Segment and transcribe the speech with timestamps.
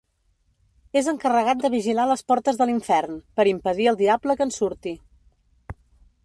[1.01, 4.97] És encarregat de vigilar les portes de l'Infern, per impedir al Diable que en surti.